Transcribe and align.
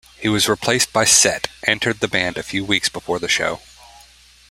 He 0.19 0.27
was 0.27 0.49
replaced 0.49 0.91
by 0.91 1.05
Set 1.05 1.47
entered 1.67 1.99
the 1.99 2.07
band 2.07 2.35
a 2.35 2.41
few 2.41 2.65
weeks 2.65 2.89
before 2.89 3.19
the 3.19 3.27
show. 3.29 3.61